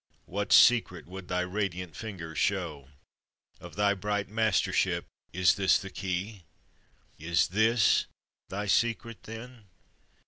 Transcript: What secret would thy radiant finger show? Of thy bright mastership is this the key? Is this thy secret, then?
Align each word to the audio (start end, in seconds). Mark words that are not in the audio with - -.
What 0.25 0.51
secret 0.51 1.05
would 1.05 1.27
thy 1.27 1.41
radiant 1.41 1.95
finger 1.95 2.33
show? 2.33 2.89
Of 3.59 3.75
thy 3.75 3.93
bright 3.93 4.29
mastership 4.29 5.05
is 5.31 5.53
this 5.53 5.77
the 5.77 5.91
key? 5.91 6.43
Is 7.19 7.49
this 7.49 8.07
thy 8.49 8.65
secret, 8.65 9.21
then? 9.25 9.65